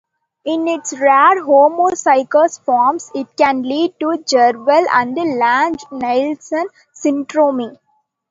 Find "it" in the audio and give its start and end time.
3.13-3.37